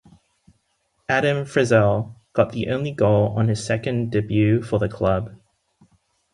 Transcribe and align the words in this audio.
Adam 1.07 1.45
Frizzell 1.45 2.15
got 2.33 2.51
the 2.53 2.69
only 2.69 2.89
goal 2.91 3.37
on 3.37 3.49
his 3.49 3.63
second 3.63 4.11
debut 4.11 4.63
for 4.63 4.79
the 4.79 4.89
club. 4.89 5.35